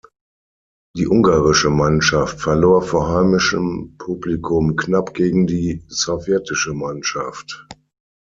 Die 0.97 1.05
ungarische 1.07 1.69
Mannschaft 1.69 2.41
verlor 2.41 2.81
vor 2.81 3.09
heimischem 3.09 3.97
Publikum 3.99 4.75
knapp 4.75 5.13
gegen 5.13 5.45
die 5.45 5.83
sowjetische 5.89 6.73
Mannschaft. 6.73 7.67